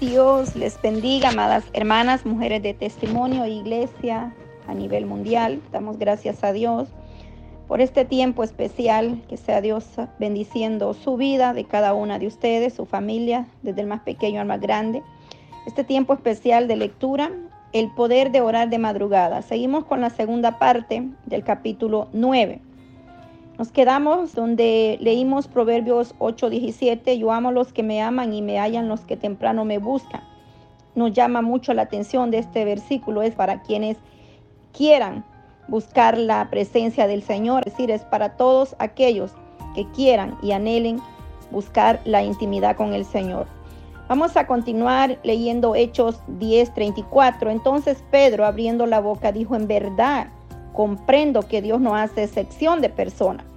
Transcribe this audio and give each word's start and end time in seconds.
Dios 0.00 0.56
les 0.56 0.80
bendiga, 0.80 1.28
amadas 1.28 1.62
hermanas, 1.74 2.24
mujeres 2.24 2.62
de 2.62 2.72
testimonio, 2.72 3.44
iglesia 3.44 4.34
a 4.66 4.72
nivel 4.72 5.04
mundial. 5.04 5.60
Damos 5.72 5.98
gracias 5.98 6.42
a 6.42 6.54
Dios 6.54 6.88
por 7.68 7.82
este 7.82 8.06
tiempo 8.06 8.42
especial, 8.42 9.20
que 9.28 9.36
sea 9.36 9.60
Dios 9.60 9.84
bendiciendo 10.18 10.94
su 10.94 11.18
vida 11.18 11.52
de 11.52 11.64
cada 11.64 11.92
una 11.92 12.18
de 12.18 12.28
ustedes, 12.28 12.72
su 12.72 12.86
familia, 12.86 13.46
desde 13.60 13.82
el 13.82 13.88
más 13.88 14.00
pequeño 14.00 14.40
al 14.40 14.46
más 14.46 14.62
grande. 14.62 15.02
Este 15.66 15.84
tiempo 15.84 16.14
especial 16.14 16.66
de 16.66 16.76
lectura, 16.76 17.30
el 17.74 17.90
poder 17.90 18.32
de 18.32 18.40
orar 18.40 18.70
de 18.70 18.78
madrugada. 18.78 19.42
Seguimos 19.42 19.84
con 19.84 20.00
la 20.00 20.08
segunda 20.08 20.58
parte 20.58 21.10
del 21.26 21.44
capítulo 21.44 22.08
9. 22.14 22.62
Nos 23.60 23.72
quedamos 23.72 24.34
donde 24.34 24.96
leímos 25.02 25.46
Proverbios 25.46 26.14
8:17, 26.18 27.18
yo 27.18 27.30
amo 27.30 27.52
los 27.52 27.74
que 27.74 27.82
me 27.82 28.00
aman 28.00 28.32
y 28.32 28.40
me 28.40 28.58
hallan 28.58 28.88
los 28.88 29.02
que 29.02 29.18
temprano 29.18 29.66
me 29.66 29.76
buscan. 29.76 30.22
Nos 30.94 31.12
llama 31.12 31.42
mucho 31.42 31.74
la 31.74 31.82
atención 31.82 32.30
de 32.30 32.38
este 32.38 32.64
versículo, 32.64 33.20
es 33.20 33.34
para 33.34 33.60
quienes 33.60 33.98
quieran 34.72 35.26
buscar 35.68 36.16
la 36.16 36.48
presencia 36.48 37.06
del 37.06 37.22
Señor, 37.22 37.64
es 37.66 37.74
decir, 37.74 37.90
es 37.90 38.00
para 38.00 38.38
todos 38.38 38.74
aquellos 38.78 39.32
que 39.74 39.86
quieran 39.90 40.38
y 40.42 40.52
anhelen 40.52 40.98
buscar 41.50 42.00
la 42.06 42.22
intimidad 42.22 42.76
con 42.76 42.94
el 42.94 43.04
Señor. 43.04 43.46
Vamos 44.08 44.38
a 44.38 44.46
continuar 44.46 45.18
leyendo 45.22 45.74
Hechos 45.74 46.22
10:34. 46.38 47.50
Entonces 47.50 48.02
Pedro, 48.10 48.46
abriendo 48.46 48.86
la 48.86 49.00
boca, 49.00 49.32
dijo, 49.32 49.54
en 49.54 49.68
verdad, 49.68 50.28
comprendo 50.72 51.42
que 51.42 51.60
Dios 51.60 51.78
no 51.78 51.94
hace 51.94 52.22
excepción 52.22 52.80
de 52.80 52.88
personas 52.88 53.49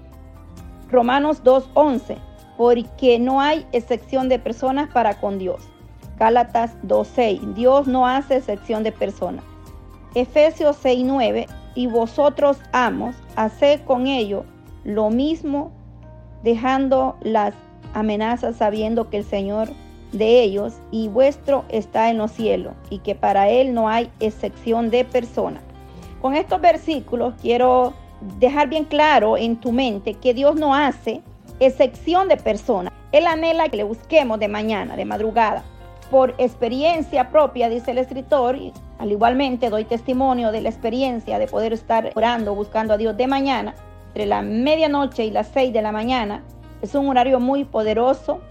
Romanos 0.94 1.44
2.11, 1.44 2.18
porque 2.56 3.18
no 3.18 3.42
hay 3.42 3.66
excepción 3.72 4.30
de 4.30 4.38
personas 4.38 4.90
para 4.94 5.20
con 5.20 5.40
Dios. 5.40 5.68
Gálatas 6.20 6.78
2.6, 6.84 7.56
Dios 7.56 7.88
no 7.88 8.08
hace 8.08 8.38
excepción 8.38 8.84
de 8.84 8.92
personas. 8.92 9.44
Efesios 10.14 10.78
6.9, 10.86 11.48
y 11.74 11.88
vosotros 11.88 12.58
amos, 12.72 13.16
haced 13.36 13.82
con 13.82 14.06
ello 14.06 14.46
lo 14.84 15.10
mismo, 15.10 15.72
dejando 16.44 17.18
las 17.22 17.56
amenazas 17.96 18.58
sabiendo 18.58 19.10
que 19.10 19.18
el 19.18 19.24
Señor 19.24 19.70
de 20.12 20.44
ellos 20.44 20.76
y 20.92 21.08
vuestro 21.08 21.66
está 21.70 22.12
en 22.12 22.20
los 22.20 22.32
cielos 22.32 22.76
y 22.92 23.00
que 23.00 23.16
para 23.16 23.50
Él 23.50 23.74
no 23.74 23.90
hay 23.90 24.12
excepción 24.20 24.92
de 24.92 25.06
personas. 25.06 25.64
Con 26.22 26.36
estos 26.36 26.62
versículos 26.62 27.34
quiero 27.42 27.96
dejar 28.40 28.70
bien 28.70 28.86
claro 28.86 29.38
en 29.38 29.56
tu 29.58 29.72
mente 29.72 30.14
que 30.16 30.34
Dios 30.34 30.56
no 30.56 30.76
hace 30.76 31.22
excepción 31.60 32.28
de 32.28 32.38
personas. 32.38 32.94
Él 33.12 33.28
anhela 33.28 33.70
que 33.70 33.78
le 33.78 33.84
busquemos 33.84 34.40
de 34.40 34.48
mañana, 34.48 34.96
de 34.96 35.06
madrugada. 35.06 35.64
Por 36.10 36.36
experiencia 36.38 37.30
propia, 37.30 37.70
dice 37.70 37.92
el 37.92 37.98
escritor, 37.98 38.56
y 38.56 38.74
al 39.00 39.12
igualmente 39.12 39.70
doy 39.70 39.86
testimonio 39.86 40.52
de 40.52 40.62
la 40.62 40.70
experiencia 40.70 41.40
de 41.40 41.48
poder 41.48 41.74
estar 41.74 42.12
orando, 42.16 42.56
buscando 42.56 42.94
a 42.94 42.98
Dios 42.98 43.16
de 43.18 43.28
mañana, 43.28 43.76
entre 44.08 44.26
la 44.26 44.42
medianoche 44.42 45.26
y 45.26 45.32
las 45.32 45.48
seis 45.48 45.74
de 45.74 45.82
la 45.82 45.92
mañana. 45.92 46.44
Es 46.82 46.96
un 46.96 47.08
horario 47.08 47.40
muy 47.40 47.64
poderoso, 47.64 48.42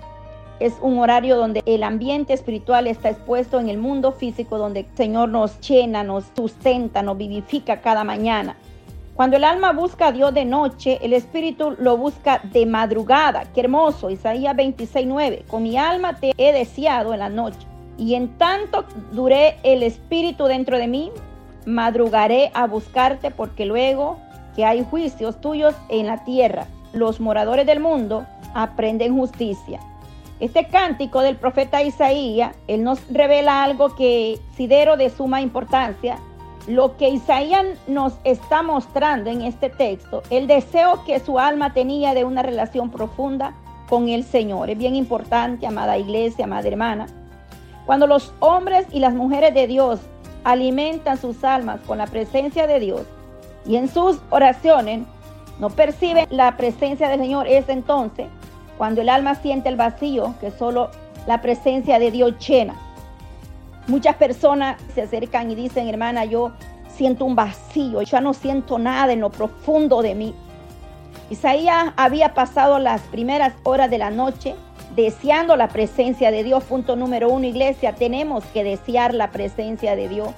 es 0.58 0.74
un 0.80 0.98
horario 0.98 1.36
donde 1.36 1.62
el 1.66 1.82
ambiente 1.82 2.32
espiritual 2.32 2.86
está 2.86 3.10
expuesto 3.10 3.60
en 3.60 3.68
el 3.68 3.78
mundo 3.78 4.12
físico, 4.12 4.58
donde 4.58 4.80
el 4.80 4.86
Señor 4.96 5.28
nos 5.28 5.60
llena, 5.60 6.04
nos 6.04 6.24
sustenta, 6.36 7.02
nos 7.02 7.16
vivifica 7.16 7.80
cada 7.80 8.04
mañana. 8.04 8.56
Cuando 9.14 9.36
el 9.36 9.44
alma 9.44 9.72
busca 9.72 10.06
a 10.06 10.12
Dios 10.12 10.32
de 10.32 10.46
noche, 10.46 10.98
el 11.02 11.12
espíritu 11.12 11.76
lo 11.78 11.98
busca 11.98 12.40
de 12.44 12.64
madrugada. 12.64 13.44
Qué 13.54 13.60
hermoso, 13.60 14.08
Isaías 14.08 14.56
26:9. 14.56 15.44
Con 15.48 15.64
mi 15.64 15.76
alma 15.76 16.14
te 16.14 16.32
he 16.38 16.52
deseado 16.52 17.12
en 17.12 17.20
la 17.20 17.28
noche. 17.28 17.66
Y 17.98 18.14
en 18.14 18.38
tanto 18.38 18.86
duré 19.12 19.58
el 19.64 19.82
espíritu 19.82 20.44
dentro 20.46 20.78
de 20.78 20.88
mí, 20.88 21.12
madrugaré 21.66 22.50
a 22.54 22.66
buscarte 22.66 23.30
porque 23.30 23.66
luego 23.66 24.18
que 24.56 24.64
hay 24.64 24.82
juicios 24.82 25.40
tuyos 25.42 25.74
en 25.90 26.06
la 26.06 26.24
tierra, 26.24 26.66
los 26.94 27.20
moradores 27.20 27.66
del 27.66 27.80
mundo 27.80 28.26
aprenden 28.54 29.14
justicia. 29.16 29.78
Este 30.40 30.66
cántico 30.68 31.20
del 31.20 31.36
profeta 31.36 31.82
Isaías, 31.82 32.56
él 32.66 32.82
nos 32.82 32.98
revela 33.12 33.62
algo 33.62 33.94
que 33.94 34.40
sidero 34.56 34.96
de 34.96 35.10
suma 35.10 35.42
importancia 35.42 36.18
lo 36.66 36.96
que 36.96 37.08
Isaías 37.08 37.66
nos 37.86 38.14
está 38.24 38.62
mostrando 38.62 39.30
en 39.30 39.42
este 39.42 39.68
texto, 39.68 40.22
el 40.30 40.46
deseo 40.46 41.04
que 41.04 41.18
su 41.20 41.38
alma 41.38 41.72
tenía 41.72 42.14
de 42.14 42.24
una 42.24 42.42
relación 42.42 42.90
profunda 42.90 43.54
con 43.88 44.08
el 44.08 44.24
Señor. 44.24 44.70
Es 44.70 44.78
bien 44.78 44.94
importante, 44.94 45.66
amada 45.66 45.98
iglesia, 45.98 46.44
amada 46.44 46.68
hermana. 46.68 47.06
Cuando 47.84 48.06
los 48.06 48.32
hombres 48.38 48.86
y 48.92 49.00
las 49.00 49.14
mujeres 49.14 49.54
de 49.54 49.66
Dios 49.66 50.00
alimentan 50.44 51.18
sus 51.18 51.42
almas 51.42 51.80
con 51.86 51.98
la 51.98 52.06
presencia 52.06 52.66
de 52.66 52.80
Dios 52.80 53.02
y 53.66 53.76
en 53.76 53.88
sus 53.88 54.20
oraciones 54.30 55.02
no 55.58 55.70
perciben 55.70 56.26
la 56.30 56.56
presencia 56.56 57.08
del 57.08 57.20
Señor, 57.20 57.46
es 57.48 57.68
entonces 57.68 58.28
cuando 58.78 59.00
el 59.00 59.08
alma 59.08 59.34
siente 59.34 59.68
el 59.68 59.76
vacío 59.76 60.34
que 60.40 60.50
solo 60.50 60.90
la 61.26 61.40
presencia 61.40 61.98
de 61.98 62.10
Dios 62.10 62.34
llena. 62.38 62.74
Muchas 63.88 64.16
personas 64.16 64.80
se 64.94 65.02
acercan 65.02 65.50
y 65.50 65.54
dicen, 65.54 65.88
hermana, 65.88 66.24
yo 66.24 66.52
siento 66.88 67.24
un 67.24 67.34
vacío, 67.34 68.02
yo 68.02 68.20
no 68.20 68.32
siento 68.32 68.78
nada 68.78 69.12
en 69.12 69.20
lo 69.20 69.30
profundo 69.30 70.02
de 70.02 70.14
mí. 70.14 70.34
Isaías 71.30 71.92
había 71.96 72.34
pasado 72.34 72.78
las 72.78 73.00
primeras 73.02 73.54
horas 73.64 73.90
de 73.90 73.98
la 73.98 74.10
noche 74.10 74.54
deseando 74.94 75.56
la 75.56 75.68
presencia 75.68 76.30
de 76.30 76.44
Dios. 76.44 76.62
Punto 76.64 76.94
número 76.94 77.28
uno, 77.28 77.46
iglesia, 77.46 77.94
tenemos 77.94 78.44
que 78.46 78.62
desear 78.62 79.14
la 79.14 79.30
presencia 79.30 79.96
de 79.96 80.08
Dios, 80.08 80.28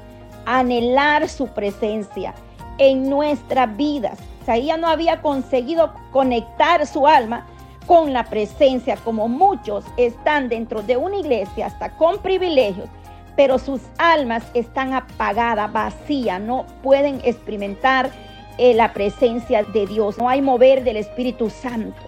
anhelar 0.47 1.29
su 1.29 1.49
presencia 1.49 2.35
en 2.79 3.11
nuestras 3.11 3.77
vidas. 3.77 4.19
Isaías 4.43 4.79
no 4.79 4.89
había 4.89 5.21
conseguido 5.21 5.93
conectar 6.13 6.87
su 6.87 7.07
alma 7.07 7.47
con 7.87 8.13
la 8.13 8.25
presencia 8.25 8.97
como 8.97 9.29
muchos 9.29 9.85
están 9.99 10.49
dentro 10.49 10.83
de 10.83 10.97
una 10.97 11.17
iglesia 11.17 11.67
hasta 11.67 11.97
con 11.97 12.19
privilegios 12.19 12.89
pero 13.37 13.59
sus 13.59 13.81
almas 13.99 14.45
están 14.55 14.93
apagadas, 14.93 15.73
vacías, 15.73 16.41
no 16.41 16.67
pueden 16.83 17.21
experimentar 17.25 18.11
eh, 18.59 18.75
la 18.75 18.93
presencia 18.93 19.65
de 19.65 19.87
Dios, 19.87 20.19
no 20.19 20.29
hay 20.29 20.41
mover 20.41 20.85
del 20.85 20.97
Espíritu 20.97 21.51
Santo. 21.51 22.01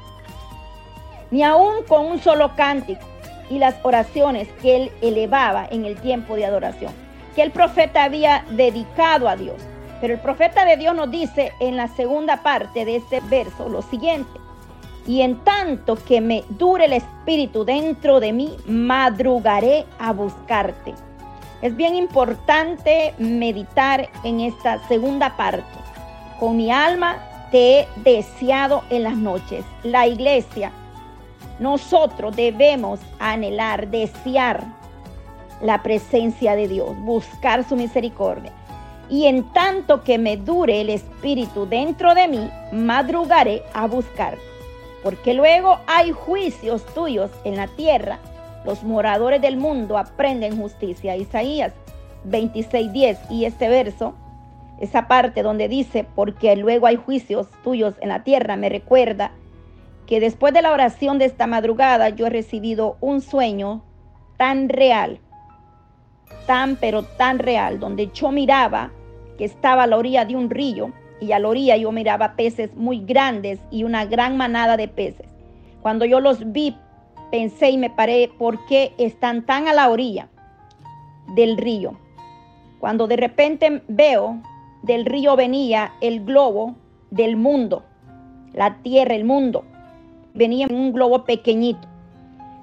Ni 1.30 1.42
aún 1.42 1.82
con 1.88 2.06
un 2.06 2.20
solo 2.20 2.54
cántico 2.54 3.04
y 3.50 3.58
las 3.58 3.74
oraciones 3.82 4.48
que 4.62 4.76
él 4.76 4.92
elevaba 5.02 5.66
en 5.70 5.84
el 5.84 5.96
tiempo 5.96 6.36
de 6.36 6.46
adoración, 6.46 6.92
que 7.34 7.42
el 7.42 7.50
profeta 7.50 8.04
había 8.04 8.44
dedicado 8.50 9.28
a 9.28 9.36
Dios. 9.36 9.60
Pero 10.00 10.14
el 10.14 10.20
profeta 10.20 10.64
de 10.64 10.76
Dios 10.76 10.94
nos 10.94 11.10
dice 11.10 11.52
en 11.58 11.76
la 11.76 11.88
segunda 11.88 12.42
parte 12.42 12.84
de 12.84 12.96
este 12.96 13.20
verso 13.28 13.68
lo 13.68 13.82
siguiente. 13.82 14.38
Y 15.06 15.22
en 15.22 15.42
tanto 15.44 15.96
que 15.96 16.20
me 16.20 16.44
dure 16.50 16.84
el 16.84 16.92
espíritu 16.92 17.64
dentro 17.64 18.20
de 18.20 18.32
mí, 18.32 18.56
madrugaré 18.66 19.86
a 19.98 20.12
buscarte. 20.12 20.94
Es 21.62 21.74
bien 21.74 21.94
importante 21.94 23.14
meditar 23.18 24.10
en 24.24 24.40
esta 24.40 24.86
segunda 24.88 25.36
parte. 25.36 25.64
Con 26.38 26.58
mi 26.58 26.70
alma 26.70 27.16
te 27.50 27.80
he 27.80 27.88
deseado 28.04 28.82
en 28.90 29.04
las 29.04 29.16
noches. 29.16 29.64
La 29.82 30.06
iglesia, 30.06 30.70
nosotros 31.58 32.36
debemos 32.36 33.00
anhelar, 33.18 33.88
desear 33.88 34.64
la 35.62 35.82
presencia 35.82 36.54
de 36.54 36.68
Dios, 36.68 36.94
buscar 36.98 37.66
su 37.66 37.74
misericordia. 37.74 38.52
Y 39.08 39.24
en 39.24 39.50
tanto 39.54 40.04
que 40.04 40.18
me 40.18 40.36
dure 40.36 40.82
el 40.82 40.90
Espíritu 40.90 41.66
dentro 41.66 42.14
de 42.14 42.28
mí, 42.28 42.50
madrugaré 42.70 43.62
a 43.72 43.86
buscar. 43.86 44.36
Porque 45.02 45.32
luego 45.32 45.78
hay 45.86 46.12
juicios 46.12 46.84
tuyos 46.92 47.30
en 47.44 47.56
la 47.56 47.68
tierra 47.68 48.18
los 48.66 48.82
moradores 48.82 49.40
del 49.40 49.56
mundo 49.56 49.96
aprenden 49.96 50.60
justicia. 50.60 51.16
Isaías 51.16 51.72
26:10 52.28 53.18
y 53.30 53.44
este 53.44 53.68
verso, 53.68 54.14
esa 54.80 55.06
parte 55.08 55.42
donde 55.42 55.68
dice, 55.68 56.04
porque 56.14 56.54
luego 56.56 56.86
hay 56.86 56.96
juicios 56.96 57.46
tuyos 57.62 57.94
en 58.00 58.08
la 58.08 58.24
tierra, 58.24 58.56
me 58.56 58.68
recuerda 58.68 59.30
que 60.06 60.20
después 60.20 60.52
de 60.52 60.62
la 60.62 60.72
oración 60.72 61.18
de 61.18 61.24
esta 61.24 61.46
madrugada 61.46 62.10
yo 62.10 62.26
he 62.26 62.30
recibido 62.30 62.96
un 63.00 63.20
sueño 63.20 63.82
tan 64.36 64.68
real, 64.68 65.20
tan 66.46 66.76
pero 66.76 67.04
tan 67.04 67.38
real, 67.38 67.80
donde 67.80 68.10
yo 68.12 68.30
miraba 68.32 68.90
que 69.38 69.44
estaba 69.44 69.84
a 69.84 69.86
la 69.86 69.96
orilla 69.96 70.24
de 70.24 70.36
un 70.36 70.50
río 70.50 70.92
y 71.20 71.32
a 71.32 71.38
la 71.38 71.48
orilla 71.48 71.76
yo 71.76 71.92
miraba 71.92 72.34
peces 72.34 72.74
muy 72.74 73.00
grandes 73.00 73.60
y 73.70 73.84
una 73.84 74.04
gran 74.04 74.36
manada 74.36 74.76
de 74.76 74.88
peces. 74.88 75.26
Cuando 75.82 76.04
yo 76.04 76.20
los 76.20 76.52
vi 76.52 76.76
pensé 77.30 77.70
y 77.70 77.78
me 77.78 77.90
paré 77.90 78.30
por 78.38 78.64
qué 78.66 78.94
están 78.98 79.44
tan 79.44 79.68
a 79.68 79.72
la 79.72 79.90
orilla 79.90 80.28
del 81.34 81.56
río. 81.56 81.98
Cuando 82.78 83.06
de 83.06 83.16
repente 83.16 83.82
veo 83.88 84.40
del 84.82 85.04
río 85.04 85.36
venía 85.36 85.92
el 86.00 86.24
globo 86.24 86.76
del 87.10 87.36
mundo, 87.36 87.82
la 88.52 88.76
tierra, 88.82 89.14
el 89.14 89.24
mundo. 89.24 89.64
Venía 90.34 90.66
en 90.66 90.74
un 90.74 90.92
globo 90.92 91.24
pequeñito. 91.24 91.88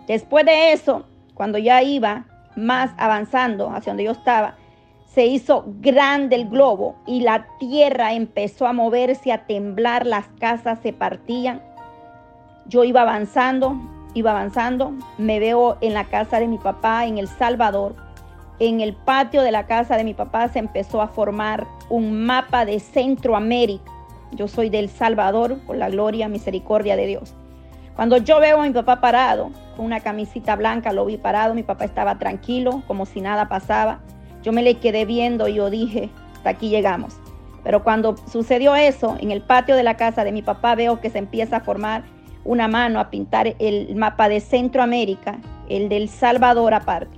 Después 0.07 0.45
de 0.45 0.73
eso, 0.73 1.05
cuando 1.33 1.57
ya 1.57 1.81
iba 1.81 2.25
más 2.55 2.91
avanzando 2.97 3.69
hacia 3.69 3.91
donde 3.91 4.03
yo 4.03 4.11
estaba, 4.11 4.55
se 5.13 5.25
hizo 5.27 5.65
grande 5.79 6.35
el 6.35 6.49
globo 6.49 6.95
y 7.05 7.21
la 7.21 7.47
tierra 7.59 8.13
empezó 8.13 8.65
a 8.65 8.73
moverse, 8.73 9.31
a 9.31 9.45
temblar, 9.45 10.07
las 10.07 10.27
casas 10.39 10.79
se 10.81 10.91
partían. 10.91 11.61
Yo 12.67 12.83
iba 12.83 13.01
avanzando, 13.01 13.77
iba 14.13 14.31
avanzando, 14.31 14.93
me 15.17 15.39
veo 15.39 15.77
en 15.81 15.93
la 15.93 16.05
casa 16.05 16.39
de 16.39 16.47
mi 16.47 16.57
papá 16.57 17.05
en 17.05 17.17
El 17.17 17.27
Salvador. 17.27 17.95
En 18.59 18.81
el 18.81 18.93
patio 18.93 19.41
de 19.41 19.51
la 19.51 19.65
casa 19.65 19.97
de 19.97 20.03
mi 20.03 20.13
papá 20.13 20.47
se 20.49 20.59
empezó 20.59 21.01
a 21.01 21.07
formar 21.07 21.67
un 21.89 22.25
mapa 22.25 22.65
de 22.65 22.79
Centroamérica. 22.79 23.91
Yo 24.31 24.47
soy 24.47 24.69
del 24.69 24.89
Salvador, 24.89 25.59
por 25.65 25.75
la 25.75 25.89
gloria, 25.89 26.27
misericordia 26.27 26.95
de 26.95 27.07
Dios. 27.07 27.35
Cuando 27.95 28.17
yo 28.17 28.39
veo 28.39 28.59
a 28.59 28.63
mi 28.63 28.71
papá 28.71 29.01
parado, 29.01 29.51
con 29.75 29.85
una 29.85 29.99
camisita 29.99 30.55
blanca, 30.55 30.93
lo 30.93 31.05
vi 31.05 31.17
parado, 31.17 31.53
mi 31.53 31.63
papá 31.63 31.85
estaba 31.85 32.17
tranquilo, 32.17 32.83
como 32.87 33.05
si 33.05 33.21
nada 33.21 33.47
pasaba. 33.47 33.99
Yo 34.41 34.51
me 34.51 34.63
le 34.63 34.75
quedé 34.75 35.05
viendo 35.05 35.47
y 35.47 35.55
yo 35.55 35.69
dije, 35.69 36.09
hasta 36.33 36.49
aquí 36.49 36.69
llegamos. 36.69 37.15
Pero 37.63 37.83
cuando 37.83 38.15
sucedió 38.27 38.75
eso, 38.75 39.15
en 39.19 39.31
el 39.31 39.41
patio 39.41 39.75
de 39.75 39.83
la 39.83 39.95
casa 39.95 40.23
de 40.23 40.31
mi 40.31 40.41
papá 40.41 40.75
veo 40.75 40.99
que 40.99 41.09
se 41.09 41.19
empieza 41.19 41.57
a 41.57 41.61
formar 41.61 42.03
una 42.45 42.67
mano 42.67 42.99
a 42.99 43.09
pintar 43.09 43.55
el 43.59 43.95
mapa 43.95 44.29
de 44.29 44.39
Centroamérica, 44.39 45.39
el 45.69 45.89
del 45.89 46.09
Salvador 46.09 46.73
aparte. 46.73 47.17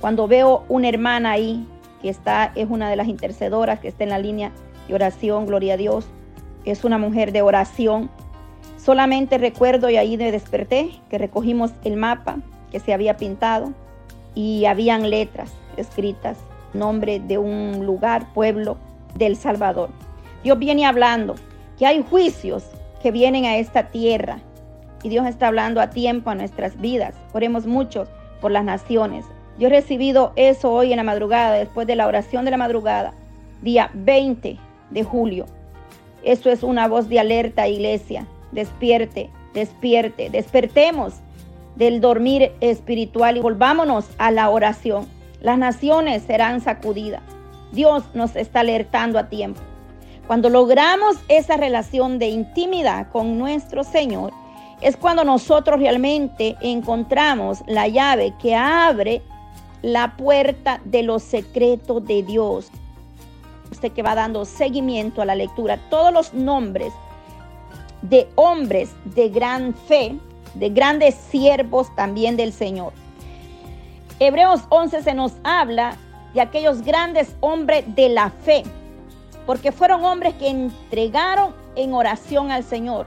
Cuando 0.00 0.26
veo 0.26 0.64
una 0.68 0.88
hermana 0.88 1.32
ahí, 1.32 1.66
que 2.00 2.08
está, 2.08 2.52
es 2.54 2.68
una 2.68 2.90
de 2.90 2.96
las 2.96 3.08
intercedoras 3.08 3.78
que 3.78 3.88
está 3.88 4.04
en 4.04 4.10
la 4.10 4.18
línea 4.18 4.50
de 4.88 4.94
oración, 4.94 5.46
gloria 5.46 5.74
a 5.74 5.76
Dios, 5.76 6.06
es 6.64 6.84
una 6.84 6.98
mujer 6.98 7.32
de 7.32 7.42
oración. 7.42 8.10
Solamente 8.76 9.38
recuerdo 9.38 9.90
y 9.90 9.96
ahí 9.96 10.16
me 10.16 10.32
desperté 10.32 10.90
que 11.08 11.18
recogimos 11.18 11.70
el 11.84 11.96
mapa 11.96 12.38
que 12.70 12.80
se 12.80 12.92
había 12.92 13.16
pintado 13.16 13.72
y 14.34 14.64
habían 14.64 15.10
letras 15.10 15.52
escritas, 15.76 16.38
nombre 16.72 17.20
de 17.20 17.38
un 17.38 17.86
lugar, 17.86 18.32
pueblo 18.32 18.78
del 19.14 19.36
Salvador. 19.36 19.90
Dios 20.42 20.58
viene 20.58 20.86
hablando 20.86 21.34
que 21.78 21.86
hay 21.86 22.02
juicios 22.02 22.64
que 23.02 23.10
vienen 23.10 23.44
a 23.44 23.56
esta 23.56 23.90
tierra 23.90 24.38
y 25.02 25.08
Dios 25.08 25.26
está 25.26 25.48
hablando 25.48 25.80
a 25.80 25.90
tiempo 25.90 26.30
a 26.30 26.34
nuestras 26.34 26.80
vidas. 26.80 27.14
Oremos 27.32 27.66
mucho 27.66 28.06
por 28.40 28.50
las 28.50 28.64
naciones. 28.64 29.24
Yo 29.58 29.68
he 29.68 29.70
recibido 29.70 30.32
eso 30.36 30.72
hoy 30.72 30.92
en 30.92 30.96
la 30.96 31.02
madrugada, 31.02 31.52
después 31.54 31.86
de 31.86 31.96
la 31.96 32.06
oración 32.06 32.44
de 32.44 32.50
la 32.50 32.56
madrugada, 32.56 33.12
día 33.60 33.90
20 33.94 34.58
de 34.90 35.04
julio. 35.04 35.46
Eso 36.22 36.50
es 36.50 36.62
una 36.62 36.88
voz 36.88 37.08
de 37.08 37.20
alerta, 37.20 37.68
iglesia. 37.68 38.26
Despierte, 38.52 39.30
despierte, 39.54 40.30
despertemos 40.30 41.14
del 41.76 42.00
dormir 42.00 42.52
espiritual 42.60 43.36
y 43.36 43.40
volvámonos 43.40 44.06
a 44.18 44.30
la 44.30 44.50
oración. 44.50 45.06
Las 45.40 45.58
naciones 45.58 46.22
serán 46.22 46.60
sacudidas. 46.60 47.22
Dios 47.72 48.04
nos 48.14 48.36
está 48.36 48.60
alertando 48.60 49.18
a 49.18 49.28
tiempo. 49.28 49.60
Cuando 50.26 50.48
logramos 50.48 51.16
esa 51.28 51.56
relación 51.56 52.18
de 52.18 52.28
intimidad 52.28 53.08
con 53.10 53.38
nuestro 53.38 53.82
Señor, 53.82 54.32
es 54.82 54.96
cuando 54.96 55.24
nosotros 55.24 55.78
realmente 55.78 56.56
encontramos 56.60 57.62
la 57.66 57.86
llave 57.86 58.34
que 58.40 58.56
abre 58.56 59.22
la 59.80 60.16
puerta 60.16 60.80
de 60.84 61.04
los 61.04 61.22
secretos 61.22 62.04
de 62.04 62.22
Dios. 62.24 62.70
Usted 63.70 63.92
que 63.92 64.02
va 64.02 64.14
dando 64.14 64.44
seguimiento 64.44 65.22
a 65.22 65.24
la 65.24 65.36
lectura, 65.36 65.78
todos 65.88 66.12
los 66.12 66.34
nombres 66.34 66.92
de 68.02 68.28
hombres 68.34 68.90
de 69.04 69.28
gran 69.28 69.72
fe, 69.72 70.16
de 70.54 70.68
grandes 70.68 71.14
siervos 71.14 71.94
también 71.94 72.36
del 72.36 72.52
Señor. 72.52 72.92
Hebreos 74.18 74.62
11 74.68 75.02
se 75.02 75.14
nos 75.14 75.32
habla 75.44 75.96
de 76.34 76.40
aquellos 76.40 76.82
grandes 76.82 77.36
hombres 77.40 77.84
de 77.94 78.08
la 78.08 78.30
fe, 78.30 78.64
porque 79.46 79.70
fueron 79.70 80.04
hombres 80.04 80.34
que 80.34 80.48
entregaron 80.48 81.54
en 81.76 81.94
oración 81.94 82.50
al 82.50 82.64
Señor 82.64 83.06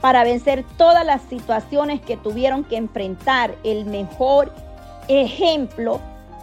para 0.00 0.24
vencer 0.24 0.64
todas 0.76 1.04
las 1.04 1.22
situaciones 1.22 2.00
que 2.00 2.16
tuvieron 2.16 2.64
que 2.64 2.76
enfrentar. 2.76 3.54
El 3.64 3.86
mejor 3.86 4.52
ejemplo 5.08 6.00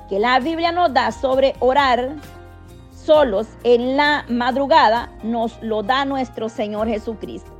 que 0.10 0.20
la 0.20 0.40
Biblia 0.40 0.72
nos 0.72 0.94
da 0.94 1.12
sobre 1.12 1.56
orar 1.60 2.16
solos 2.92 3.48
en 3.64 3.96
la 3.96 4.26
madrugada 4.28 5.10
nos 5.24 5.62
lo 5.62 5.82
da 5.82 6.06
nuestro 6.06 6.50
Señor 6.50 6.88
Jesucristo. 6.88 7.52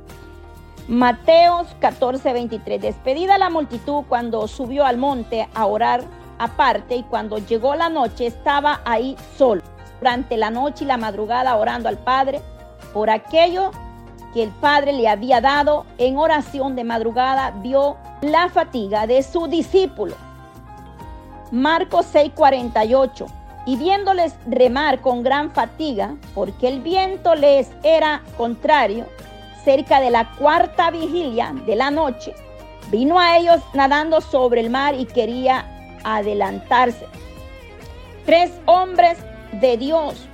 Mateos 0.88 1.66
14, 1.80 2.32
23. 2.32 2.80
Despedida 2.80 3.36
la 3.38 3.50
multitud 3.50 4.04
cuando 4.08 4.46
subió 4.48 4.86
al 4.86 4.96
monte 4.96 5.48
a 5.54 5.66
orar 5.66 6.02
aparte 6.38 6.96
y 6.96 7.02
cuando 7.02 7.38
llegó 7.38 7.74
la 7.74 7.88
noche 7.88 8.26
estaba 8.26 8.80
ahí 8.84 9.16
solo. 9.36 9.62
Durante 10.00 10.36
la 10.36 10.50
noche 10.50 10.84
y 10.84 10.86
la 10.86 10.96
madrugada 10.96 11.56
orando 11.56 11.88
al 11.88 11.98
Padre 11.98 12.40
por 12.92 13.10
aquello 13.10 13.70
que 14.32 14.42
el 14.42 14.50
Padre 14.50 14.92
le 14.92 15.08
había 15.08 15.40
dado 15.40 15.86
en 15.98 16.18
oración 16.18 16.76
de 16.76 16.84
madrugada, 16.84 17.50
vio 17.50 17.96
la 18.20 18.48
fatiga 18.48 19.06
de 19.06 19.22
su 19.22 19.46
discípulo. 19.46 20.14
Marcos 21.50 22.06
6:48. 22.12 23.26
Y 23.66 23.76
viéndoles 23.76 24.34
remar 24.46 25.00
con 25.00 25.22
gran 25.22 25.50
fatiga, 25.50 26.16
porque 26.34 26.68
el 26.68 26.80
viento 26.80 27.34
les 27.34 27.70
era 27.82 28.22
contrario, 28.36 29.06
cerca 29.64 30.00
de 30.00 30.10
la 30.10 30.30
cuarta 30.36 30.90
vigilia 30.90 31.52
de 31.66 31.76
la 31.76 31.90
noche, 31.90 32.34
vino 32.90 33.18
a 33.18 33.36
ellos 33.36 33.60
nadando 33.74 34.22
sobre 34.22 34.62
el 34.62 34.70
mar 34.70 34.94
y 34.94 35.04
quería 35.04 35.66
adelantarse. 36.04 37.06
Tres 38.24 38.50
hombres 38.66 39.18
de 39.52 39.76
Dios 39.76 40.27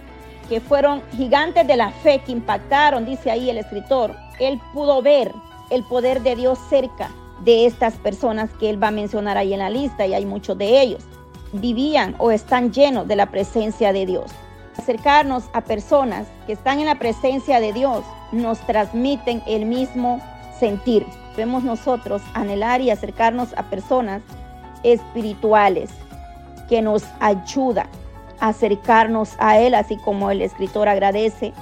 que 0.48 0.60
fueron 0.60 1.02
gigantes 1.16 1.66
de 1.66 1.76
la 1.76 1.90
fe 1.90 2.22
que 2.24 2.32
impactaron, 2.32 3.04
dice 3.04 3.30
ahí 3.30 3.50
el 3.50 3.58
escritor. 3.58 4.14
Él 4.38 4.60
pudo 4.72 5.02
ver 5.02 5.32
el 5.70 5.82
poder 5.84 6.22
de 6.22 6.36
Dios 6.36 6.58
cerca 6.68 7.10
de 7.44 7.66
estas 7.66 7.94
personas 7.94 8.50
que 8.58 8.70
él 8.70 8.82
va 8.82 8.88
a 8.88 8.92
mencionar 8.92 9.36
ahí 9.36 9.52
en 9.52 9.60
la 9.60 9.70
lista 9.70 10.06
y 10.06 10.14
hay 10.14 10.24
muchos 10.26 10.56
de 10.58 10.80
ellos. 10.80 11.02
Vivían 11.52 12.14
o 12.18 12.30
están 12.30 12.72
llenos 12.72 13.06
de 13.06 13.16
la 13.16 13.26
presencia 13.26 13.92
de 13.92 14.06
Dios. 14.06 14.30
Acercarnos 14.76 15.44
a 15.52 15.60
personas 15.60 16.26
que 16.46 16.52
están 16.52 16.80
en 16.80 16.86
la 16.86 16.98
presencia 16.98 17.60
de 17.60 17.72
Dios 17.72 18.04
nos 18.32 18.58
transmiten 18.66 19.42
el 19.46 19.66
mismo 19.66 20.20
sentir. 20.58 21.06
Debemos 21.36 21.62
nosotros 21.62 22.22
anhelar 22.34 22.80
y 22.80 22.90
acercarnos 22.90 23.52
a 23.56 23.64
personas 23.64 24.22
espirituales 24.82 25.90
que 26.68 26.82
nos 26.82 27.04
ayudan 27.20 27.88
acercarnos 28.40 29.34
a 29.38 29.58
Él, 29.58 29.74
así 29.74 29.96
como 29.96 30.30
el 30.30 30.42
escritor 30.42 30.88
agradece 30.88 31.52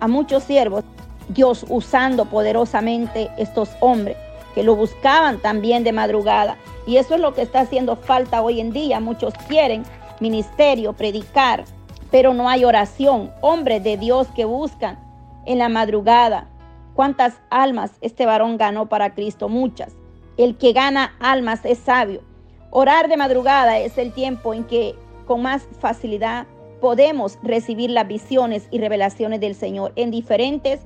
a 0.00 0.08
muchos 0.08 0.44
siervos, 0.44 0.84
Dios 1.28 1.64
usando 1.68 2.26
poderosamente 2.26 3.30
estos 3.36 3.70
hombres 3.80 4.16
que 4.54 4.62
lo 4.62 4.74
buscaban 4.74 5.38
también 5.38 5.84
de 5.84 5.92
madrugada. 5.92 6.56
Y 6.86 6.96
eso 6.96 7.14
es 7.14 7.20
lo 7.20 7.34
que 7.34 7.42
está 7.42 7.60
haciendo 7.60 7.96
falta 7.96 8.42
hoy 8.42 8.60
en 8.60 8.72
día. 8.72 9.00
Muchos 9.00 9.34
quieren 9.48 9.84
ministerio, 10.18 10.94
predicar, 10.94 11.64
pero 12.10 12.32
no 12.32 12.48
hay 12.48 12.64
oración. 12.64 13.32
Hombres 13.42 13.84
de 13.84 13.98
Dios 13.98 14.28
que 14.34 14.46
buscan 14.46 14.98
en 15.44 15.58
la 15.58 15.68
madrugada. 15.68 16.48
¿Cuántas 16.94 17.34
almas 17.50 17.92
este 18.00 18.24
varón 18.24 18.56
ganó 18.56 18.86
para 18.86 19.14
Cristo? 19.14 19.50
Muchas. 19.50 19.94
El 20.38 20.56
que 20.56 20.72
gana 20.72 21.14
almas 21.20 21.64
es 21.64 21.78
sabio. 21.78 22.22
Orar 22.70 23.08
de 23.08 23.16
madrugada 23.16 23.78
es 23.78 23.98
el 23.98 24.12
tiempo 24.12 24.54
en 24.54 24.64
que 24.64 24.94
con 25.26 25.42
más 25.42 25.68
facilidad 25.78 26.46
podemos 26.80 27.38
recibir 27.42 27.90
las 27.90 28.08
visiones 28.08 28.68
y 28.70 28.78
revelaciones 28.78 29.40
del 29.40 29.54
Señor 29.54 29.92
en 29.96 30.10
diferentes 30.10 30.80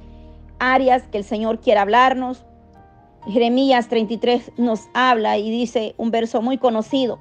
áreas 0.58 1.04
que 1.04 1.18
el 1.18 1.24
Señor 1.24 1.60
quiera 1.60 1.82
hablarnos. 1.82 2.44
Jeremías 3.26 3.88
33 3.88 4.52
nos 4.56 4.88
habla 4.94 5.38
y 5.38 5.50
dice 5.50 5.94
un 5.98 6.10
verso 6.10 6.42
muy 6.42 6.58
conocido. 6.58 7.18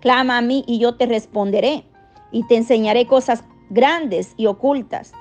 Clama 0.00 0.38
a 0.38 0.42
mí 0.42 0.64
y 0.66 0.78
yo 0.78 0.96
te 0.96 1.06
responderé 1.06 1.84
y 2.30 2.44
te 2.46 2.56
enseñaré 2.56 3.06
cosas 3.06 3.44
grandes 3.70 4.34
y 4.36 4.46
ocultas. 4.46 5.12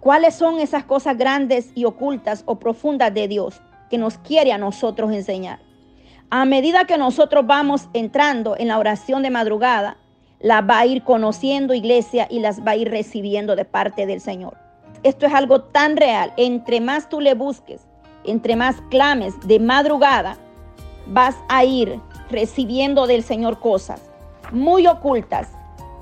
¿Cuáles 0.00 0.34
son 0.34 0.60
esas 0.60 0.84
cosas 0.84 1.18
grandes 1.18 1.72
y 1.74 1.84
ocultas 1.84 2.42
o 2.46 2.58
profundas 2.58 3.12
de 3.12 3.28
Dios 3.28 3.60
que 3.90 3.98
nos 3.98 4.18
quiere 4.18 4.52
a 4.52 4.58
nosotros 4.58 5.12
enseñar? 5.12 5.60
A 6.30 6.44
medida 6.44 6.84
que 6.84 6.96
nosotros 6.96 7.46
vamos 7.46 7.88
entrando 7.92 8.56
en 8.56 8.68
la 8.68 8.78
oración 8.78 9.22
de 9.22 9.30
madrugada, 9.30 9.96
la 10.40 10.62
va 10.62 10.80
a 10.80 10.86
ir 10.86 11.02
conociendo 11.04 11.74
iglesia 11.74 12.26
y 12.30 12.40
las 12.40 12.64
va 12.64 12.72
a 12.72 12.76
ir 12.76 12.90
recibiendo 12.90 13.56
de 13.56 13.64
parte 13.64 14.06
del 14.06 14.20
Señor. 14.20 14.56
Esto 15.02 15.26
es 15.26 15.32
algo 15.32 15.62
tan 15.62 15.96
real. 15.96 16.32
Entre 16.36 16.80
más 16.80 17.08
tú 17.08 17.20
le 17.20 17.34
busques, 17.34 17.86
entre 18.24 18.56
más 18.56 18.76
clames 18.90 19.34
de 19.46 19.58
madrugada, 19.58 20.36
vas 21.06 21.36
a 21.48 21.64
ir 21.64 22.00
recibiendo 22.30 23.06
del 23.06 23.22
Señor 23.22 23.58
cosas 23.58 24.10
muy 24.52 24.86
ocultas, 24.86 25.48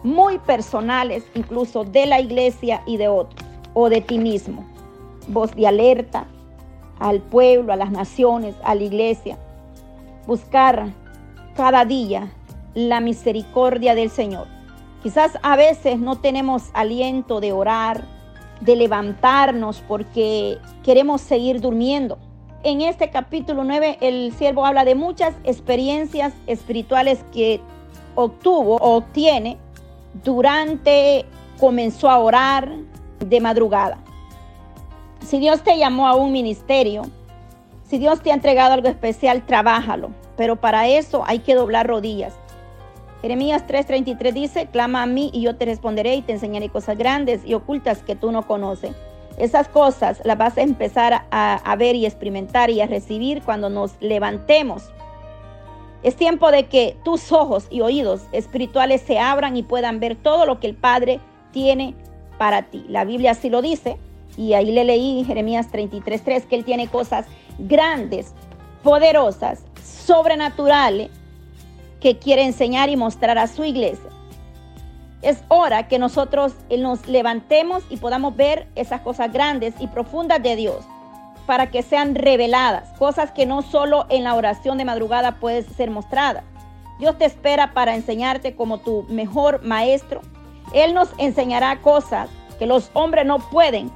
muy 0.03 0.39
personales, 0.39 1.25
incluso 1.35 1.85
de 1.85 2.07
la 2.07 2.21
iglesia 2.21 2.83
y 2.87 2.97
de 2.97 3.09
otros, 3.09 3.45
o 3.75 3.89
de 3.89 4.01
ti 4.01 4.19
mismo. 4.19 4.65
Voz 5.29 5.55
de 5.55 5.67
alerta 5.67 6.27
al 6.99 7.21
pueblo, 7.21 7.73
a 7.73 7.77
las 7.77 7.91
naciones, 7.91 8.55
a 8.65 8.75
la 8.75 8.83
iglesia. 8.83 9.37
Buscar 10.27 10.89
cada 11.55 11.85
día 11.85 12.33
la 12.79 13.01
misericordia 13.01 13.97
del 13.97 14.09
Señor. 14.09 14.47
Quizás 15.03 15.37
a 15.43 15.57
veces 15.57 15.99
no 15.99 16.17
tenemos 16.21 16.71
aliento 16.75 17.41
de 17.41 17.53
orar, 17.53 18.05
de 18.61 18.77
levantarnos 18.77 19.83
porque 19.89 20.59
queremos 20.85 21.21
seguir 21.21 21.61
durmiendo. 21.61 22.19
En 22.63 22.81
este 22.81 23.11
capítulo 23.11 23.65
9 23.65 23.99
el 24.01 24.33
siervo 24.33 24.65
habla 24.65 24.85
de 24.85 24.95
muchas 24.95 25.35
experiencias 25.43 26.33
espirituales 26.47 27.25
que 27.33 27.61
obtuvo 28.15 28.77
o 28.77 28.97
obtiene 28.97 29.57
durante 30.25 31.25
comenzó 31.59 32.09
a 32.09 32.19
orar 32.19 32.71
de 33.19 33.41
madrugada. 33.41 33.99
Si 35.25 35.41
Dios 35.41 35.63
te 35.63 35.77
llamó 35.79 36.07
a 36.07 36.15
un 36.15 36.31
ministerio, 36.31 37.03
si 37.89 37.99
Dios 37.99 38.21
te 38.21 38.31
ha 38.31 38.35
entregado 38.35 38.75
algo 38.75 38.89
especial, 38.89 39.45
trabájalo. 39.45 40.11
Pero 40.37 40.55
para 40.57 40.87
eso 40.87 41.25
hay 41.27 41.41
que 41.41 41.57
doblar 41.57 41.89
rodillas. 41.89 42.35
Jeremías 43.23 43.65
3:33 43.67 44.33
dice, 44.33 44.67
clama 44.67 45.03
a 45.03 45.07
mí 45.07 45.31
y 45.33 45.43
yo 45.43 45.57
te 45.57 45.65
responderé 45.65 46.15
y 46.15 46.23
te 46.23 46.33
enseñaré 46.33 46.69
cosas 46.69 46.97
grandes 46.97 47.45
y 47.45 47.55
ocultas 47.55 48.03
que 48.03 48.15
tú 48.15 48.31
no 48.31 48.47
conoces. 48.47 48.95
Esas 49.37 49.69
cosas 49.69 50.21
las 50.25 50.39
vas 50.39 50.57
a 50.59 50.63
empezar 50.63 51.27
a, 51.31 51.77
ver 51.77 51.95
y 51.95 52.07
experimentar 52.07 52.71
y 52.71 52.81
a 52.81 52.87
recibir 52.87 53.43
cuando 53.43 53.71
nos 53.71 53.93
levantemos. 54.01 54.91
Es 56.03 56.17
tiempo 56.17 56.51
de 56.51 56.67
que 56.67 56.97
tus 57.05 57.33
ojos 57.33 57.67
y 57.71 57.81
oídos 57.81 58.23
espirituales 58.33 59.01
se 59.01 59.19
abran 59.19 59.57
y 59.57 59.63
puedan 59.63 60.01
ver 60.01 60.17
todo 60.17 60.45
lo 60.45 60.59
que 60.59 60.67
el 60.67 60.75
Padre 60.75 61.21
tiene 61.53 61.95
para 62.37 62.63
ti. 62.63 62.85
La 62.89 63.05
Biblia 63.05 63.33
así 63.33 63.49
lo 63.49 63.63
dice 63.63 63.97
y 64.37 64.55
ahí 64.55 64.71
le 64.71 64.85
leí 64.85 65.21
en 65.21 65.27
Jeremías 65.27 65.71
33:3 65.73 66.47
que 66.47 66.57
Él 66.57 66.65
tiene 66.65 66.89
cosas 66.89 67.27
grandes, 67.59 68.35
poderosas, 68.83 69.65
sobrenaturales 69.85 71.11
que 72.01 72.19
quiere 72.19 72.45
enseñar 72.45 72.89
y 72.89 72.97
mostrar 72.97 73.39
a 73.39 73.47
su 73.47 73.65
iglesia. 73.65 74.11
Es 75.21 75.43
hora 75.49 75.89
que 75.89 75.99
nosotros 75.99 76.55
nos 76.77 77.07
levantemos 77.09 77.83
y 77.91 77.97
podamos 77.97 78.37
ver 78.37 78.69
esas 78.77 79.01
cosas 79.01 79.33
grandes 79.33 79.75
y 79.81 79.89
profundas 79.89 80.43
de 80.43 80.55
Dios 80.55 80.85
para 81.47 81.71
que 81.71 81.83
sean 81.83 82.15
reveladas, 82.15 82.91
cosas 82.99 83.33
que 83.33 83.47
no 83.47 83.63
solo 83.63 84.07
en 84.11 84.23
la 84.25 84.35
oración 84.35 84.79
de 84.79 84.85
madrugada 84.85 85.41
pueden 85.41 85.65
ser 85.65 85.91
mostradas. 85.91 86.45
Dios 86.99 87.17
te 87.17 87.25
espera 87.25 87.73
para 87.73 87.95
enseñarte 87.95 88.55
como 88.55 88.79
tu 88.79 89.05
mejor 89.09 89.65
maestro. 89.65 90.21
Él 90.75 90.95
nos 90.95 91.09
enseñará 91.17 91.81
cosas 91.81 92.29
que 92.59 92.67
los 92.67 92.91
hombres 92.93 93.25
no 93.25 93.39
pueden. 93.39 93.91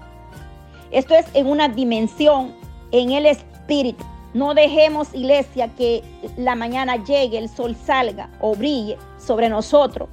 Esto 0.91 1.15
es 1.15 1.27
en 1.35 1.47
una 1.47 1.69
dimensión, 1.69 2.55
en 2.91 3.13
el 3.13 3.27
espíritu. 3.27 4.05
No 4.35 4.55
dejemos, 4.55 5.13
iglesia, 5.13 5.69
que 5.69 6.03
la 6.39 6.55
mañana 6.55 6.97
llegue, 6.97 7.37
el 7.37 7.49
sol 7.51 7.77
salga 7.77 8.31
o 8.41 8.55
brille 8.55 8.97
sobre 9.19 9.49
nosotros. 9.51 10.09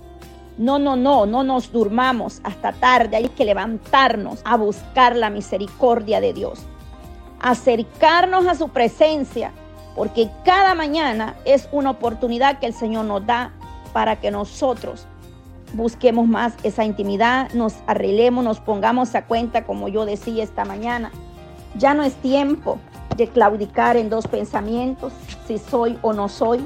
No, 0.57 0.77
no, 0.77 0.97
no, 0.97 1.25
no 1.25 1.43
nos 1.43 1.71
durmamos 1.71 2.41
hasta 2.43 2.73
tarde. 2.73 3.15
Hay 3.15 3.29
que 3.29 3.45
levantarnos 3.45 4.41
a 4.43 4.57
buscar 4.57 5.15
la 5.15 5.29
misericordia 5.29 6.19
de 6.19 6.33
Dios. 6.33 6.59
Acercarnos 7.39 8.45
a 8.45 8.55
su 8.55 8.67
presencia, 8.67 9.53
porque 9.95 10.29
cada 10.43 10.75
mañana 10.75 11.37
es 11.45 11.69
una 11.71 11.91
oportunidad 11.91 12.59
que 12.59 12.65
el 12.65 12.73
Señor 12.73 13.05
nos 13.05 13.25
da 13.25 13.53
para 13.93 14.17
que 14.19 14.31
nosotros 14.31 15.07
busquemos 15.73 16.27
más 16.27 16.53
esa 16.63 16.83
intimidad, 16.83 17.49
nos 17.53 17.75
arreglemos, 17.87 18.43
nos 18.43 18.59
pongamos 18.59 19.15
a 19.15 19.25
cuenta, 19.25 19.63
como 19.63 19.87
yo 19.87 20.05
decía 20.05 20.43
esta 20.43 20.65
mañana. 20.65 21.11
Ya 21.75 21.93
no 21.93 22.03
es 22.03 22.15
tiempo 22.15 22.79
de 23.19 23.27
claudicar 23.27 23.97
en 23.97 24.09
dos 24.09 24.27
pensamientos, 24.27 25.13
si 25.45 25.59
soy 25.59 25.99
o 26.01 26.13
no 26.13 26.29
soy, 26.29 26.65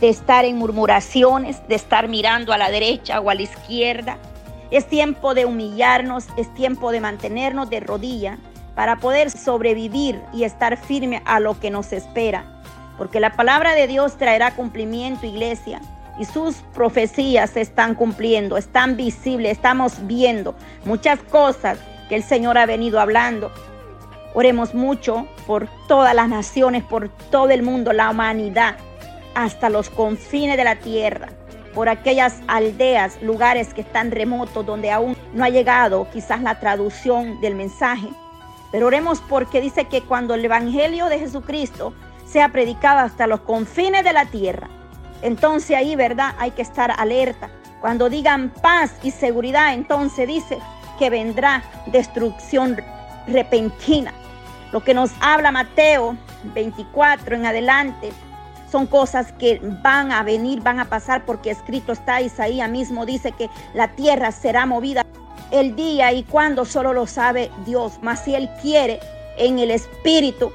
de 0.00 0.08
estar 0.08 0.44
en 0.44 0.58
murmuraciones, 0.58 1.66
de 1.68 1.76
estar 1.76 2.08
mirando 2.08 2.52
a 2.52 2.58
la 2.58 2.70
derecha 2.70 3.20
o 3.20 3.30
a 3.30 3.34
la 3.34 3.42
izquierda. 3.42 4.18
Es 4.70 4.86
tiempo 4.88 5.34
de 5.34 5.46
humillarnos, 5.46 6.26
es 6.36 6.52
tiempo 6.54 6.90
de 6.90 7.00
mantenernos 7.00 7.70
de 7.70 7.80
rodilla 7.80 8.38
para 8.74 8.96
poder 8.96 9.30
sobrevivir 9.30 10.20
y 10.32 10.44
estar 10.44 10.76
firme 10.76 11.22
a 11.24 11.38
lo 11.40 11.58
que 11.60 11.70
nos 11.70 11.92
espera. 11.92 12.44
Porque 12.98 13.20
la 13.20 13.36
palabra 13.36 13.74
de 13.74 13.86
Dios 13.86 14.18
traerá 14.18 14.54
cumplimiento, 14.56 15.26
iglesia, 15.26 15.80
y 16.18 16.24
sus 16.24 16.56
profecías 16.74 17.50
se 17.50 17.60
están 17.60 17.94
cumpliendo, 17.94 18.56
están 18.56 18.96
visibles, 18.96 19.52
estamos 19.52 20.06
viendo 20.06 20.54
muchas 20.84 21.20
cosas 21.20 21.78
que 22.08 22.16
el 22.16 22.22
Señor 22.22 22.58
ha 22.58 22.66
venido 22.66 23.00
hablando 23.00 23.50
Oremos 24.34 24.74
mucho 24.74 25.26
por 25.46 25.68
todas 25.88 26.14
las 26.14 26.28
naciones, 26.28 26.82
por 26.84 27.10
todo 27.30 27.50
el 27.50 27.62
mundo, 27.62 27.92
la 27.92 28.10
humanidad, 28.10 28.76
hasta 29.34 29.68
los 29.68 29.90
confines 29.90 30.56
de 30.56 30.64
la 30.64 30.76
tierra, 30.76 31.28
por 31.74 31.88
aquellas 31.88 32.40
aldeas, 32.48 33.20
lugares 33.22 33.74
que 33.74 33.82
están 33.82 34.10
remotos, 34.10 34.64
donde 34.64 34.90
aún 34.90 35.16
no 35.34 35.44
ha 35.44 35.50
llegado 35.50 36.06
quizás 36.12 36.40
la 36.40 36.58
traducción 36.60 37.40
del 37.40 37.54
mensaje. 37.54 38.08
Pero 38.70 38.86
oremos 38.86 39.20
porque 39.28 39.60
dice 39.60 39.84
que 39.84 40.02
cuando 40.02 40.34
el 40.34 40.44
Evangelio 40.44 41.06
de 41.06 41.18
Jesucristo 41.18 41.92
sea 42.26 42.48
predicado 42.48 43.00
hasta 43.00 43.26
los 43.26 43.40
confines 43.40 44.02
de 44.02 44.14
la 44.14 44.24
tierra, 44.26 44.68
entonces 45.20 45.76
ahí, 45.76 45.94
¿verdad? 45.94 46.34
Hay 46.38 46.52
que 46.52 46.62
estar 46.62 46.90
alerta. 46.98 47.50
Cuando 47.80 48.08
digan 48.08 48.50
paz 48.62 48.94
y 49.02 49.10
seguridad, 49.10 49.74
entonces 49.74 50.26
dice 50.26 50.58
que 50.98 51.10
vendrá 51.10 51.62
destrucción 51.86 52.76
repentina. 53.26 54.12
Lo 54.72 54.82
que 54.82 54.94
nos 54.94 55.10
habla 55.20 55.52
Mateo 55.52 56.16
24 56.54 57.36
en 57.36 57.46
adelante 57.46 58.10
son 58.70 58.86
cosas 58.86 59.32
que 59.32 59.60
van 59.82 60.12
a 60.12 60.22
venir, 60.22 60.62
van 60.62 60.80
a 60.80 60.86
pasar 60.86 61.26
porque 61.26 61.50
escrito 61.50 61.92
está, 61.92 62.22
Isaías 62.22 62.70
mismo 62.70 63.04
dice 63.04 63.32
que 63.32 63.50
la 63.74 63.88
tierra 63.88 64.32
será 64.32 64.64
movida 64.64 65.04
el 65.50 65.76
día 65.76 66.12
y 66.12 66.22
cuando 66.22 66.64
solo 66.64 66.94
lo 66.94 67.06
sabe 67.06 67.50
Dios, 67.66 67.98
mas 68.00 68.24
si 68.24 68.34
Él 68.34 68.48
quiere 68.62 68.98
en 69.36 69.58
el 69.58 69.70
espíritu 69.70 70.50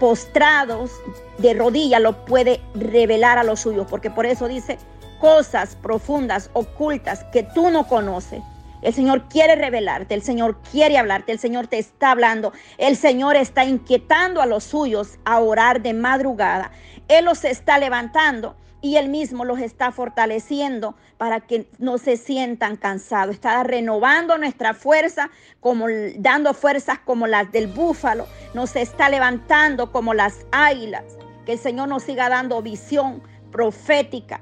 postrados 0.00 0.90
de 1.36 1.52
rodillas 1.52 2.00
lo 2.00 2.24
puede 2.24 2.62
revelar 2.74 3.36
a 3.36 3.44
los 3.44 3.60
suyos, 3.60 3.86
porque 3.90 4.10
por 4.10 4.24
eso 4.24 4.48
dice 4.48 4.78
cosas 5.20 5.76
profundas, 5.76 6.48
ocultas 6.54 7.24
que 7.32 7.42
tú 7.42 7.70
no 7.70 7.86
conoces. 7.86 8.42
El 8.82 8.94
Señor 8.94 9.28
quiere 9.28 9.56
revelarte, 9.56 10.14
el 10.14 10.22
Señor 10.22 10.60
quiere 10.70 10.98
hablarte, 10.98 11.32
el 11.32 11.38
Señor 11.38 11.66
te 11.66 11.78
está 11.78 12.12
hablando, 12.12 12.52
el 12.76 12.96
Señor 12.96 13.36
está 13.36 13.64
inquietando 13.64 14.40
a 14.40 14.46
los 14.46 14.64
suyos 14.64 15.18
a 15.24 15.40
orar 15.40 15.82
de 15.82 15.94
madrugada. 15.94 16.70
Él 17.08 17.24
los 17.24 17.44
está 17.44 17.78
levantando 17.78 18.56
y 18.80 18.96
Él 18.96 19.08
mismo 19.08 19.44
los 19.44 19.58
está 19.58 19.90
fortaleciendo 19.90 20.94
para 21.16 21.40
que 21.40 21.68
no 21.78 21.98
se 21.98 22.16
sientan 22.16 22.76
cansados. 22.76 23.34
Está 23.34 23.64
renovando 23.64 24.38
nuestra 24.38 24.74
fuerza, 24.74 25.30
como 25.60 25.86
dando 26.16 26.54
fuerzas 26.54 27.00
como 27.00 27.26
las 27.26 27.50
del 27.50 27.66
búfalo. 27.66 28.26
Nos 28.54 28.76
está 28.76 29.08
levantando 29.08 29.90
como 29.90 30.14
las 30.14 30.46
águilas. 30.52 31.04
Que 31.44 31.54
el 31.54 31.58
Señor 31.58 31.88
nos 31.88 32.04
siga 32.04 32.28
dando 32.28 32.62
visión 32.62 33.22
profética 33.50 34.40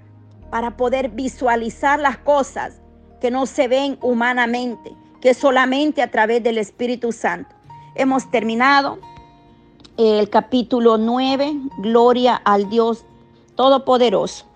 para 0.51 0.77
poder 0.77 1.09
visualizar 1.11 1.99
las 1.99 2.19
cosas 2.19 2.81
que 3.27 3.31
no 3.33 3.47
se 3.47 3.67
ven 3.67 3.99
humanamente, 4.03 4.93
que 5.21 5.35
solamente 5.35 6.01
a 6.01 6.13
través 6.13 6.45
del 6.45 6.59
Espíritu 6.59 7.11
Santo. 7.11 7.57
Hemos 7.97 8.31
terminado 8.31 9.01
el 9.97 10.31
capítulo 10.31 10.97
9, 10.97 11.53
Gloria 11.79 12.37
al 12.37 12.71
Dios 12.71 13.05
Todopoderoso. 13.57 14.47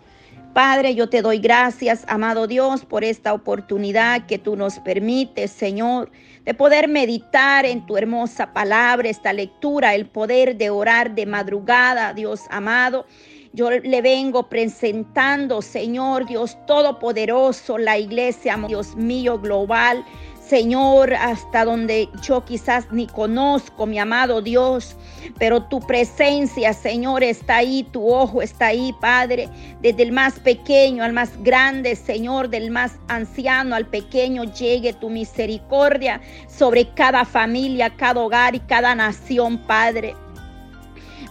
Padre, 0.55 0.95
yo 0.95 1.09
te 1.09 1.21
doy 1.21 1.41
gracias, 1.41 2.05
amado 2.07 2.47
Dios, 2.47 2.85
por 2.85 3.03
esta 3.03 3.35
oportunidad 3.35 4.27
que 4.27 4.39
tú 4.39 4.55
nos 4.55 4.79
permites, 4.79 5.51
Señor, 5.51 6.13
de 6.45 6.55
poder 6.55 6.87
meditar 6.87 7.67
en 7.67 7.85
tu 7.87 7.97
hermosa 7.97 8.53
palabra, 8.53 9.09
esta 9.09 9.33
lectura, 9.33 9.97
el 9.97 10.07
poder 10.07 10.57
de 10.57 10.71
orar 10.71 11.17
de 11.17 11.27
madrugada, 11.27 12.15
Dios 12.15 12.43
amado. 12.51 13.05
Yo 13.53 13.69
le 13.69 14.01
vengo 14.01 14.49
presentando, 14.49 15.61
Señor 15.61 16.25
Dios 16.27 16.57
Todopoderoso, 16.69 17.79
la 17.79 17.99
iglesia, 17.99 18.57
Dios 18.69 18.95
mío, 18.95 19.41
global. 19.41 20.05
Señor, 20.41 21.15
hasta 21.15 21.65
donde 21.65 22.09
yo 22.23 22.45
quizás 22.45 22.91
ni 22.93 23.07
conozco, 23.09 23.87
mi 23.87 23.99
amado 23.99 24.41
Dios, 24.41 24.97
pero 25.39 25.63
tu 25.65 25.81
presencia, 25.81 26.73
Señor, 26.73 27.23
está 27.23 27.57
ahí, 27.57 27.85
tu 27.85 28.13
ojo 28.13 28.43
está 28.43 28.67
ahí, 28.67 28.93
Padre, 29.01 29.49
desde 29.81 30.03
el 30.03 30.13
más 30.13 30.41
pequeño 30.41 31.05
al 31.05 31.13
más 31.13 31.41
grande, 31.43 31.95
Señor, 31.95 32.51
del 32.51 32.71
más 32.73 32.99
anciano 33.07 33.77
al 33.77 33.87
pequeño, 33.87 34.45
llegue 34.45 34.93
tu 34.93 35.09
misericordia 35.09 36.21
sobre 36.49 36.89
cada 36.95 37.25
familia, 37.25 37.91
cada 37.97 38.21
hogar 38.21 38.55
y 38.57 38.61
cada 38.61 38.95
nación, 38.97 39.59
Padre. 39.67 40.17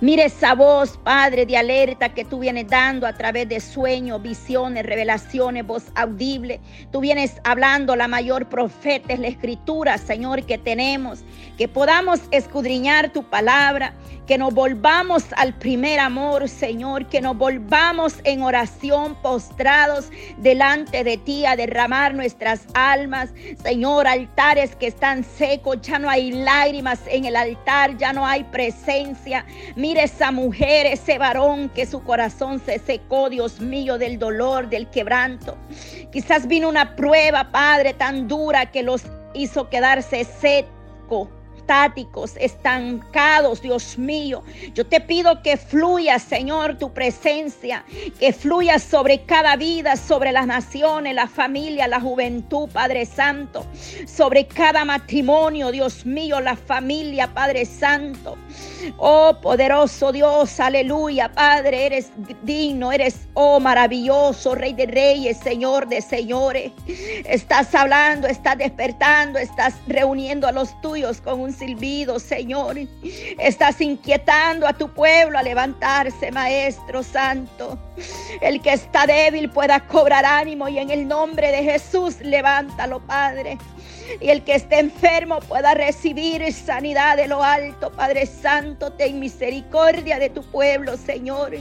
Mire 0.02 0.24
esa 0.24 0.56
voz, 0.56 0.98
Padre, 1.04 1.46
de 1.46 1.58
alerta 1.58 2.14
que 2.14 2.24
tú 2.24 2.40
vienes 2.40 2.68
dando 2.70 3.06
a 3.06 3.12
través 3.12 3.50
de 3.50 3.60
sueños, 3.60 4.22
visiones, 4.22 4.86
revelaciones, 4.86 5.68
voz 5.68 5.92
audible. 5.94 6.62
Tú 6.90 7.02
vienes 7.02 7.42
hablando, 7.44 7.98
la 7.98 8.08
mayor 8.08 8.48
profeta 8.48 9.12
es 9.12 9.20
la 9.20 9.28
escritura, 9.28 9.98
Señor, 9.98 10.46
que 10.46 10.58
tenemos. 10.58 11.26
Que 11.58 11.68
podamos 11.68 12.22
escudriñar 12.32 13.12
tu 13.12 13.24
palabra, 13.24 13.94
que 14.26 14.38
nos 14.38 14.54
volvamos 14.54 15.26
al 15.36 15.54
primer 15.56 16.00
amor, 16.00 16.48
Señor, 16.48 17.08
que 17.08 17.20
nos 17.20 17.36
volvamos 17.36 18.22
en 18.24 18.42
oración 18.42 19.16
postrados 19.22 20.12
delante 20.38 21.04
de 21.04 21.18
ti 21.18 21.46
a 21.46 21.58
derramar 21.58 22.14
nuestras 22.14 22.68
almas. 22.74 23.32
Señor, 23.62 24.08
altares 24.08 24.78
que 24.78 24.88
están 24.88 25.26
secos, 25.26 25.82
ya 25.82 26.00
no 26.00 26.10
hay 26.10 26.32
lágrimas 26.32 27.02
en 27.08 27.26
el 27.26 27.36
altar, 27.36 27.98
ya 27.98 28.14
no 28.14 28.26
hay 28.26 28.46
presencia. 28.46 29.46
Esa 29.98 30.32
mujer, 30.32 30.86
ese 30.86 31.18
varón 31.18 31.70
que 31.70 31.86
su 31.86 32.04
corazón 32.04 32.62
se 32.64 32.80
secó, 32.80 33.30
Dios 33.30 33.60
mío, 33.60 33.98
del 33.98 34.20
dolor, 34.20 34.70
del 34.70 34.88
quebranto. 34.90 35.58
Quizás 36.12 36.48
vino 36.48 36.70
una 36.70 36.96
prueba, 36.96 37.52
Padre, 37.52 37.94
tan 37.94 38.28
dura 38.28 38.72
que 38.72 38.84
los 38.84 39.04
hizo 39.34 39.70
quedarse 39.70 40.24
seco 40.24 41.30
estáticos, 41.70 42.36
estancados, 42.38 43.62
Dios 43.62 43.96
mío. 44.00 44.42
Yo 44.74 44.88
te 44.88 45.00
pido 45.00 45.44
que 45.44 45.56
fluya, 45.56 46.18
Señor, 46.18 46.80
tu 46.80 46.92
presencia, 46.92 47.86
que 48.20 48.34
fluya 48.34 48.80
sobre 48.80 49.22
cada 49.22 49.56
vida, 49.56 49.96
sobre 49.96 50.32
las 50.32 50.48
naciones, 50.48 51.14
la 51.14 51.28
familia, 51.28 51.88
la 51.88 52.02
juventud, 52.02 52.68
Padre 52.74 53.06
Santo, 53.06 53.68
sobre 54.08 54.48
cada 54.48 54.84
matrimonio, 54.84 55.72
Dios 55.72 56.08
mío, 56.08 56.40
la 56.42 56.56
familia, 56.56 57.32
Padre 57.36 57.66
Santo. 57.68 58.36
Oh, 58.98 59.38
poderoso 59.40 60.12
Dios, 60.12 60.60
aleluya, 60.60 61.32
Padre, 61.32 61.86
eres 61.86 62.12
digno, 62.42 62.92
eres, 62.92 63.28
oh, 63.36 63.60
maravilloso, 63.60 64.56
Rey 64.56 64.74
de 64.74 64.88
Reyes, 64.88 65.38
Señor 65.38 65.88
de 65.88 66.02
Señores. 66.02 66.72
Estás 67.26 67.76
hablando, 67.76 68.28
estás 68.28 68.58
despertando, 68.58 69.38
estás 69.38 69.76
reuniendo 69.86 70.48
a 70.48 70.52
los 70.52 70.80
tuyos 70.82 71.22
con 71.22 71.42
un 71.42 71.59
silbido, 71.60 72.20
Señor. 72.20 72.78
Estás 73.38 73.82
inquietando 73.82 74.66
a 74.66 74.74
tu 74.74 74.90
pueblo 74.90 75.38
a 75.38 75.44
levantarse, 75.44 76.32
Maestro 76.32 77.04
Santo. 77.04 77.78
El 78.42 78.62
que 78.62 78.74
está 78.74 79.06
débil 79.06 79.50
pueda 79.50 79.82
cobrar 79.82 80.26
ánimo 80.26 80.70
y 80.70 80.80
en 80.80 80.90
el 80.90 81.08
nombre 81.08 81.52
de 81.52 81.64
Jesús 81.64 82.22
levántalo, 82.22 83.00
Padre. 83.02 83.58
Y 84.20 84.30
el 84.30 84.44
que 84.44 84.56
esté 84.56 84.80
enfermo 84.80 85.40
pueda 85.42 85.76
recibir 85.76 86.52
sanidad 86.52 87.18
de 87.18 87.28
lo 87.28 87.44
alto, 87.44 87.92
Padre 87.92 88.26
Santo. 88.26 88.92
Ten 88.94 89.20
misericordia 89.20 90.18
de 90.18 90.30
tu 90.30 90.42
pueblo, 90.44 90.98
Señor. 90.98 91.52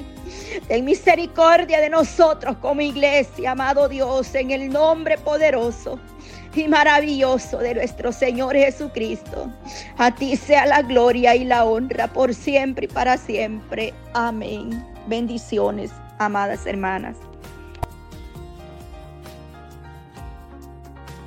Ten 0.67 0.85
misericordia 0.85 1.81
de 1.81 1.91
nosotros 1.91 2.57
como 2.59 2.81
iglesia, 2.81 3.51
amado 3.51 3.89
Dios, 3.89 4.35
en 4.35 4.51
el 4.51 4.71
nombre 4.71 5.19
poderoso 5.19 5.99
y 6.55 6.69
maravilloso 6.69 7.59
de 7.59 7.75
nuestro 7.75 8.13
Señor 8.13 8.57
Jesucristo. 8.57 9.53
A 9.97 10.15
ti 10.15 10.37
sea 10.37 10.67
la 10.67 10.83
gloria 10.83 11.35
y 11.37 11.45
la 11.45 11.65
honra 11.65 12.09
por 12.09 12.35
siempre 12.35 12.87
y 12.87 12.89
para 12.89 13.17
siempre. 13.17 13.95
Amén. 14.15 14.85
Bendiciones, 15.07 15.91
amadas 16.19 16.67
hermanas. 16.67 17.17